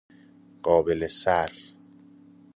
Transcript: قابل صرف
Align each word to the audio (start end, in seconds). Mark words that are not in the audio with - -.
قابل 0.63 1.07
صرف 1.09 1.73